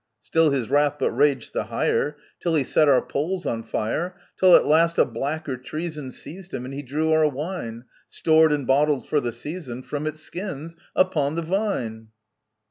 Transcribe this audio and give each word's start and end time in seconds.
"Still 0.23 0.49
his 0.49 0.67
wrath 0.71 0.95
but 0.97 1.11
raged 1.11 1.53
the 1.53 1.65
higher, 1.65 2.17
Till 2.39 2.55
he 2.55 2.63
set 2.63 2.89
our 2.89 3.03
poles 3.05 3.45
on 3.45 3.61
fire, 3.61 4.15
Till 4.39 4.55
at 4.55 4.65
last 4.65 4.97
a 4.97 5.05
blacker 5.05 5.57
treason 5.57 6.11
Seized 6.11 6.55
him, 6.55 6.65
and 6.65 6.73
he 6.73 6.81
drew 6.81 7.11
our 7.13 7.29
wine, 7.29 7.85
Stored 8.09 8.51
and 8.51 8.65
bottled 8.65 9.07
for 9.07 9.19
the 9.21 9.31
season, 9.31 9.83
From 9.83 10.07
its 10.07 10.21
skins— 10.21 10.75
upon 10.95 11.35
the 11.35 11.43
vine 11.43 12.07